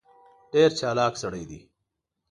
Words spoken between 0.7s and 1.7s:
چالاک سړی دی.